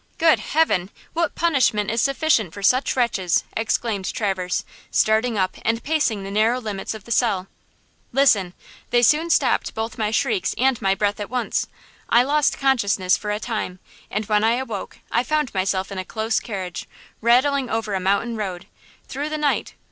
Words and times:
"Good 0.17 0.39
heaven! 0.39 0.89
What 1.13 1.35
punishment 1.35 1.91
is 1.91 2.01
sufficient 2.01 2.55
for 2.55 2.63
such 2.63 2.95
wretches!" 2.95 3.43
exclaimed 3.55 4.11
Traverse, 4.11 4.65
starting 4.89 5.37
up 5.37 5.57
and 5.61 5.83
pacing 5.83 6.23
the 6.23 6.31
narrow 6.31 6.59
limits 6.59 6.95
of 6.95 7.03
the 7.03 7.11
cell. 7.11 7.45
"Listen! 8.11 8.55
They 8.89 9.03
soon 9.03 9.29
stopped 9.29 9.75
both 9.75 9.99
my 9.99 10.09
shrieks 10.09 10.55
and 10.57 10.81
my 10.81 10.95
breath 10.95 11.19
at 11.19 11.29
once. 11.29 11.67
I 12.09 12.23
lost 12.23 12.57
consciousness 12.57 13.15
for 13.15 13.29
a 13.29 13.39
time, 13.39 13.77
and 14.09 14.25
when 14.25 14.43
I 14.43 14.53
awoke 14.53 14.97
I 15.11 15.23
found 15.23 15.53
myself 15.53 15.91
in 15.91 15.99
a 15.99 16.03
close 16.03 16.39
carriage, 16.39 16.87
rattling 17.21 17.69
over 17.69 17.93
a 17.93 17.99
mountain 17.99 18.35
road, 18.35 18.65
through 19.07 19.29
the 19.29 19.37
night. 19.37 19.75